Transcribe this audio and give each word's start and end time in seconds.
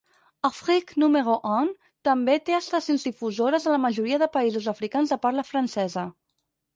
Afrique 0.47 0.95
Numero 1.01 1.33
Un 1.55 1.67
també 2.07 2.37
té 2.47 2.55
estacions 2.59 3.05
difusores 3.09 3.67
a 3.69 3.75
la 3.75 3.79
majoria 3.83 4.19
de 4.23 4.29
països 4.39 4.71
africans 4.73 5.13
de 5.15 5.19
parla 5.27 5.45
francesa. 5.51 6.07